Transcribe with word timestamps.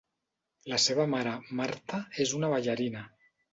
La 0.73 0.79
seva 0.85 1.05
mare, 1.11 1.35
Marta, 1.61 2.01
és 2.27 2.35
una 2.41 2.53
ballarina. 2.57 3.07